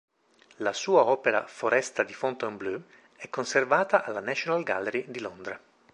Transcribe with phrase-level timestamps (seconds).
[0.55, 2.81] La sua opera "Foresta di Fontainebleau"
[3.17, 5.59] è conservata alla National Gallery di Londra.